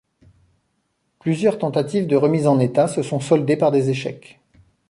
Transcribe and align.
Plusieurs 1.19 1.59
tentatives 1.59 2.07
de 2.07 2.15
remise 2.15 2.47
en 2.47 2.57
état 2.57 2.87
se 2.87 3.03
sont 3.03 3.19
soldées 3.19 3.55
par 3.55 3.69
des 3.69 3.91
échecs. 3.91 4.39